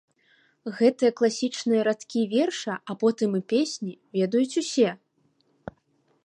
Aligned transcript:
Гэтыя 0.77 1.11
класічныя 1.19 1.81
радкі 1.87 2.23
верша, 2.33 2.73
а 2.93 2.97
потым 3.05 3.37
і 3.41 3.43
песні, 3.55 3.93
ведаюць 4.17 4.59
усе. 4.65 4.89